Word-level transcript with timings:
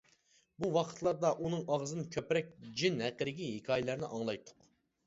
بۇ 0.63 0.69
ۋاقىتلاردا 0.77 1.31
ئۇنىڭ 1.35 1.61
ئاغزىدىن 1.75 2.09
كۆپرەك 2.17 2.51
جىن 2.81 2.99
ھەققىدىكى 3.07 3.55
ھېكايىلەرنى 3.55 4.11
ئاڭلايتتۇق. 4.15 4.69